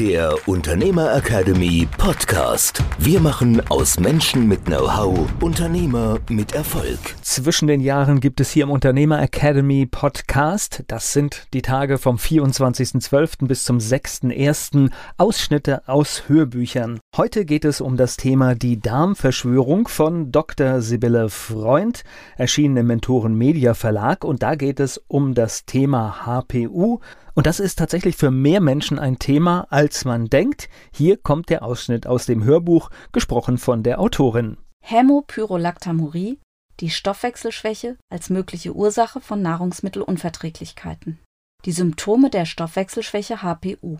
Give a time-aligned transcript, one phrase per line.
[0.00, 2.82] der Unternehmer Academy Podcast.
[2.98, 6.98] Wir machen aus Menschen mit Know-how Unternehmer mit Erfolg.
[7.20, 10.84] Zwischen den Jahren gibt es hier im Unternehmer Academy Podcast.
[10.88, 13.46] Das sind die Tage vom 24.12.
[13.46, 14.90] bis zum 6.1.
[15.18, 16.98] Ausschnitte aus Hörbüchern.
[17.14, 20.80] Heute geht es um das Thema die Darmverschwörung von Dr.
[20.80, 22.04] Sibylle Freund,
[22.38, 24.24] erschienen im Mentoren Media Verlag.
[24.24, 27.00] Und da geht es um das Thema HPU
[27.34, 30.68] und das ist tatsächlich für mehr Menschen ein Thema, als man denkt.
[30.92, 34.56] Hier kommt der Ausschnitt aus dem Hörbuch, gesprochen von der Autorin.
[34.82, 36.38] Hämopyrolactamurie,
[36.80, 41.18] die Stoffwechselschwäche als mögliche Ursache von Nahrungsmittelunverträglichkeiten.
[41.64, 43.98] Die Symptome der Stoffwechselschwäche HPU.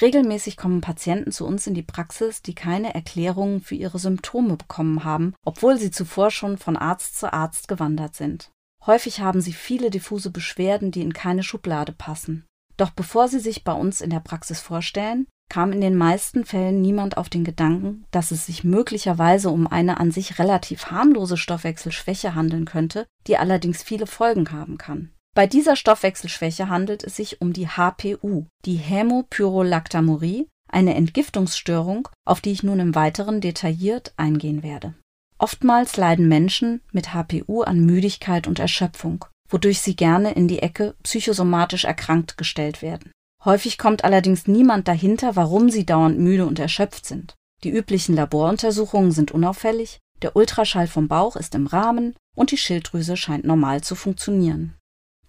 [0.00, 5.04] Regelmäßig kommen Patienten zu uns in die Praxis, die keine Erklärungen für ihre Symptome bekommen
[5.04, 8.50] haben, obwohl sie zuvor schon von Arzt zu Arzt gewandert sind.
[8.86, 12.44] Häufig haben sie viele diffuse Beschwerden, die in keine Schublade passen.
[12.76, 16.80] Doch bevor sie sich bei uns in der Praxis vorstellen, kam in den meisten Fällen
[16.80, 22.34] niemand auf den Gedanken, dass es sich möglicherweise um eine an sich relativ harmlose Stoffwechselschwäche
[22.34, 25.10] handeln könnte, die allerdings viele Folgen haben kann.
[25.34, 32.52] Bei dieser Stoffwechselschwäche handelt es sich um die HPU, die Hämopyrolactamurie, eine Entgiftungsstörung, auf die
[32.52, 34.94] ich nun im Weiteren detailliert eingehen werde.
[35.38, 40.94] Oftmals leiden Menschen mit HPU an Müdigkeit und Erschöpfung wodurch sie gerne in die Ecke
[41.02, 43.12] psychosomatisch erkrankt gestellt werden.
[43.44, 47.34] Häufig kommt allerdings niemand dahinter, warum sie dauernd müde und erschöpft sind.
[47.62, 53.16] Die üblichen Laboruntersuchungen sind unauffällig, der Ultraschall vom Bauch ist im Rahmen und die Schilddrüse
[53.16, 54.74] scheint normal zu funktionieren.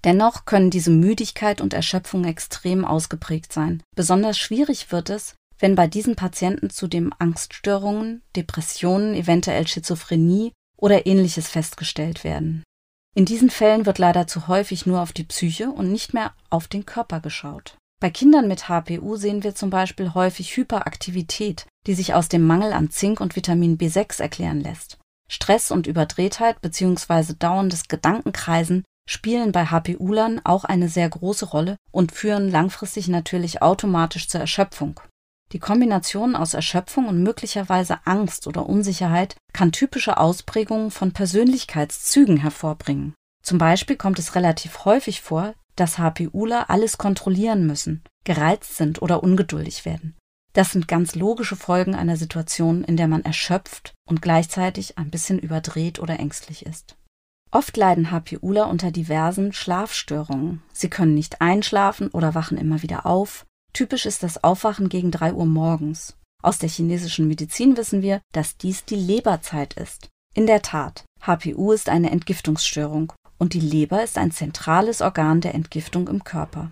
[0.05, 3.81] Dennoch können diese Müdigkeit und Erschöpfung extrem ausgeprägt sein.
[3.95, 11.49] Besonders schwierig wird es, wenn bei diesen Patienten zudem Angststörungen, Depressionen, eventuell Schizophrenie oder ähnliches
[11.49, 12.63] festgestellt werden.
[13.17, 16.67] In diesen Fällen wird leider zu häufig nur auf die Psyche und nicht mehr auf
[16.67, 17.77] den Körper geschaut.
[18.01, 22.73] Bei Kindern mit HPU sehen wir zum Beispiel häufig Hyperaktivität, die sich aus dem Mangel
[22.73, 24.97] an Zink und Vitamin B6 erklären lässt.
[25.31, 27.33] Stress und Überdrehtheit bzw.
[27.39, 34.27] dauerndes Gedankenkreisen spielen bei HPU-Lern auch eine sehr große Rolle und führen langfristig natürlich automatisch
[34.27, 34.99] zur Erschöpfung.
[35.51, 43.13] Die Kombination aus Erschöpfung und möglicherweise Angst oder Unsicherheit kann typische Ausprägungen von Persönlichkeitszügen hervorbringen.
[43.43, 49.21] Zum Beispiel kommt es relativ häufig vor, dass HPUler alles kontrollieren müssen, gereizt sind oder
[49.21, 50.15] ungeduldig werden.
[50.53, 55.37] Das sind ganz logische Folgen einer Situation, in der man erschöpft und gleichzeitig ein bisschen
[55.37, 56.95] überdreht oder ängstlich ist.
[57.51, 60.63] Oft leiden HPUler unter diversen Schlafstörungen.
[60.73, 65.33] Sie können nicht einschlafen oder wachen immer wieder auf, Typisch ist das Aufwachen gegen 3
[65.33, 66.15] Uhr morgens.
[66.41, 70.07] Aus der chinesischen Medizin wissen wir, dass dies die Leberzeit ist.
[70.33, 75.55] In der Tat, HPU ist eine Entgiftungsstörung und die Leber ist ein zentrales Organ der
[75.55, 76.71] Entgiftung im Körper.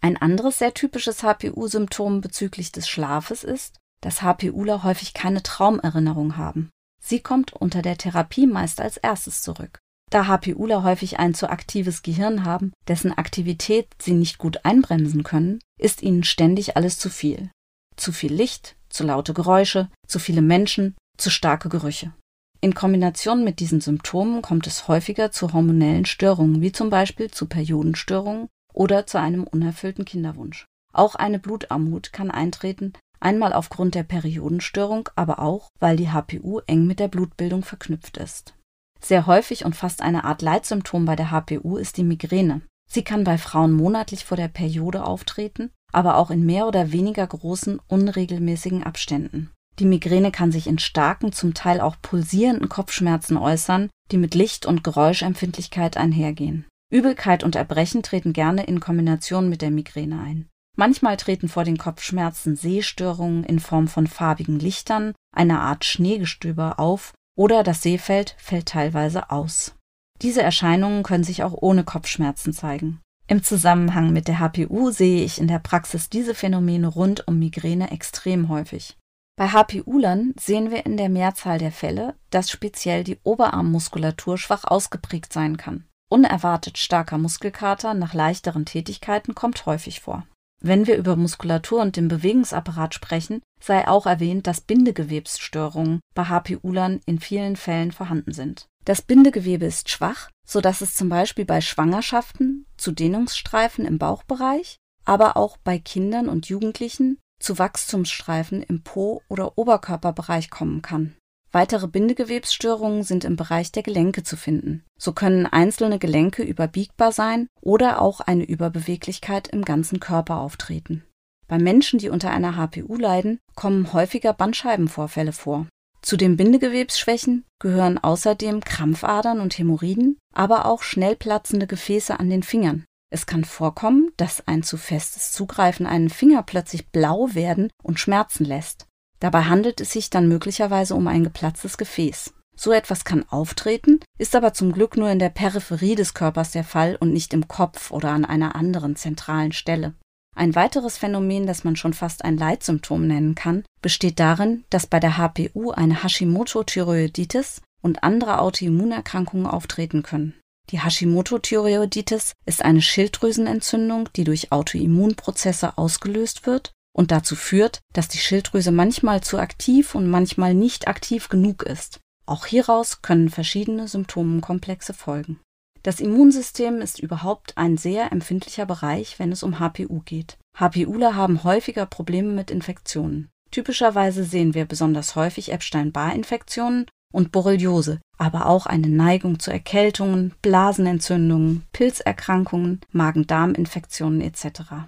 [0.00, 6.70] Ein anderes sehr typisches HPU-Symptom bezüglich des Schlafes ist, dass HPUler häufig keine Traumerinnerung haben.
[7.02, 9.80] Sie kommt unter der Therapie meist als erstes zurück.
[10.10, 15.60] Da HPUler häufig ein zu aktives Gehirn haben, dessen Aktivität sie nicht gut einbremsen können,
[15.78, 17.50] ist ihnen ständig alles zu viel.
[17.96, 22.12] Zu viel Licht, zu laute Geräusche, zu viele Menschen, zu starke Gerüche.
[22.60, 27.46] In Kombination mit diesen Symptomen kommt es häufiger zu hormonellen Störungen, wie zum Beispiel zu
[27.46, 30.66] Periodenstörungen oder zu einem unerfüllten Kinderwunsch.
[30.92, 36.86] Auch eine Blutarmut kann eintreten, einmal aufgrund der Periodenstörung, aber auch, weil die HPU eng
[36.86, 38.54] mit der Blutbildung verknüpft ist.
[39.02, 42.62] Sehr häufig und fast eine Art Leitsymptom bei der HPU ist die Migräne.
[42.90, 47.26] Sie kann bei Frauen monatlich vor der Periode auftreten, aber auch in mehr oder weniger
[47.26, 49.50] großen, unregelmäßigen Abständen.
[49.78, 54.66] Die Migräne kann sich in starken, zum Teil auch pulsierenden Kopfschmerzen äußern, die mit Licht-
[54.66, 56.66] und Geräuschempfindlichkeit einhergehen.
[56.92, 60.48] Übelkeit und Erbrechen treten gerne in Kombination mit der Migräne ein.
[60.76, 67.12] Manchmal treten vor den Kopfschmerzen Sehstörungen in Form von farbigen Lichtern, einer Art Schneegestöber auf
[67.40, 69.74] oder das Sehfeld fällt teilweise aus.
[70.20, 73.00] Diese Erscheinungen können sich auch ohne Kopfschmerzen zeigen.
[73.28, 77.92] Im Zusammenhang mit der HPU sehe ich in der Praxis diese Phänomene rund um Migräne
[77.92, 78.98] extrem häufig.
[79.38, 85.32] Bei HPU-Lern sehen wir in der Mehrzahl der Fälle, dass speziell die Oberarmmuskulatur schwach ausgeprägt
[85.32, 85.86] sein kann.
[86.10, 90.26] Unerwartet starker Muskelkater nach leichteren Tätigkeiten kommt häufig vor.
[90.62, 97.00] Wenn wir über Muskulatur und den Bewegungsapparat sprechen, sei auch erwähnt, dass Bindegewebsstörungen bei HPU-Lern
[97.06, 98.66] in vielen Fällen vorhanden sind.
[98.84, 104.76] Das Bindegewebe ist schwach, so dass es zum Beispiel bei Schwangerschaften zu Dehnungsstreifen im Bauchbereich,
[105.04, 111.16] aber auch bei Kindern und Jugendlichen zu Wachstumsstreifen im Po- oder Oberkörperbereich kommen kann.
[111.52, 114.84] Weitere Bindegewebsstörungen sind im Bereich der Gelenke zu finden.
[114.96, 121.04] So können einzelne Gelenke überbiegbar sein oder auch eine Überbeweglichkeit im ganzen Körper auftreten.
[121.48, 125.66] Bei Menschen, die unter einer HPU leiden, kommen häufiger Bandscheibenvorfälle vor.
[126.02, 132.44] Zu den Bindegewebsschwächen gehören außerdem Krampfadern und Hämorrhoiden, aber auch schnell platzende Gefäße an den
[132.44, 132.84] Fingern.
[133.12, 138.44] Es kann vorkommen, dass ein zu festes Zugreifen einen Finger plötzlich blau werden und schmerzen
[138.44, 138.86] lässt.
[139.20, 142.32] Dabei handelt es sich dann möglicherweise um ein geplatztes Gefäß.
[142.56, 146.64] So etwas kann auftreten, ist aber zum Glück nur in der Peripherie des Körpers der
[146.64, 149.94] Fall und nicht im Kopf oder an einer anderen zentralen Stelle.
[150.36, 155.00] Ein weiteres Phänomen, das man schon fast ein Leitsymptom nennen kann, besteht darin, dass bei
[155.00, 160.34] der HPU eine Hashimoto-Thyreoiditis und andere Autoimmunerkrankungen auftreten können.
[160.70, 168.18] Die Hashimoto-Thyreoiditis ist eine Schilddrüsenentzündung, die durch Autoimmunprozesse ausgelöst wird und dazu führt, dass die
[168.18, 172.00] Schilddrüse manchmal zu aktiv und manchmal nicht aktiv genug ist.
[172.26, 175.40] Auch hieraus können verschiedene Symptomenkomplexe folgen.
[175.82, 180.36] Das Immunsystem ist überhaupt ein sehr empfindlicher Bereich, wenn es um HPU geht.
[180.58, 183.30] HPUler haben häufiger Probleme mit Infektionen.
[183.50, 191.64] Typischerweise sehen wir besonders häufig Epstein-Barr-Infektionen und Borreliose, aber auch eine Neigung zu Erkältungen, Blasenentzündungen,
[191.72, 194.86] Pilzerkrankungen, Magen-Darm-Infektionen etc.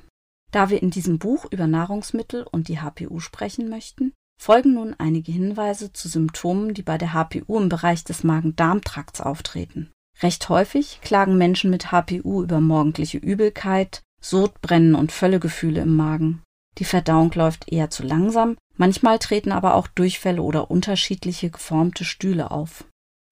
[0.53, 5.33] Da wir in diesem Buch über Nahrungsmittel und die HPU sprechen möchten, folgen nun einige
[5.33, 9.91] Hinweise zu Symptomen, die bei der HPU im Bereich des Magen-Darm-Trakts auftreten.
[10.21, 16.43] Recht häufig klagen Menschen mit HPU über morgendliche Übelkeit, Sodbrennen und Völlegefühle im Magen.
[16.79, 22.51] Die Verdauung läuft eher zu langsam, manchmal treten aber auch Durchfälle oder unterschiedliche geformte Stühle
[22.51, 22.85] auf.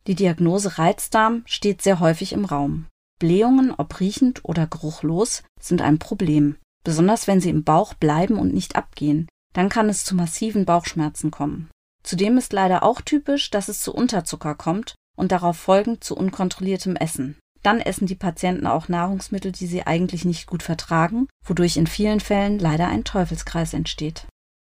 [0.06, 2.86] Die Diagnose Reizdarm steht sehr häufig im Raum.
[3.18, 8.54] Blähungen, ob riechend oder geruchlos, sind ein Problem besonders wenn sie im Bauch bleiben und
[8.54, 11.70] nicht abgehen, dann kann es zu massiven Bauchschmerzen kommen.
[12.02, 16.96] Zudem ist leider auch typisch, dass es zu Unterzucker kommt und darauf folgend zu unkontrolliertem
[16.96, 17.36] Essen.
[17.62, 22.20] Dann essen die Patienten auch Nahrungsmittel, die sie eigentlich nicht gut vertragen, wodurch in vielen
[22.20, 24.26] Fällen leider ein Teufelskreis entsteht.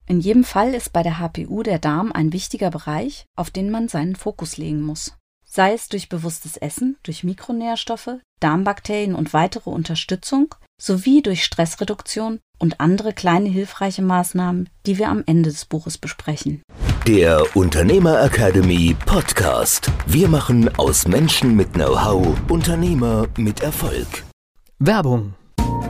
[0.06, 3.88] In jedem Fall ist bei der HPU der Darm ein wichtiger Bereich, auf den man
[3.88, 5.16] seinen Fokus legen muss.
[5.46, 12.80] Sei es durch bewusstes Essen, durch Mikronährstoffe, Darmbakterien und weitere Unterstützung sowie durch Stressreduktion und
[12.82, 16.62] andere kleine hilfreiche Maßnahmen, die wir am Ende des Buches besprechen.
[17.08, 19.90] Der Unternehmer Academy Podcast.
[20.06, 24.24] Wir machen aus Menschen mit Know-how Unternehmer mit Erfolg.
[24.80, 25.34] Werbung.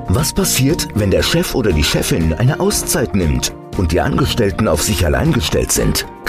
[0.09, 4.83] Was passiert, wenn der Chef oder die Chefin eine Auszeit nimmt und die Angestellten auf
[4.83, 6.05] sich allein gestellt sind?